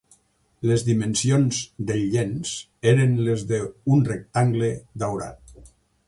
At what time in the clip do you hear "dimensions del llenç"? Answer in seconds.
0.85-2.53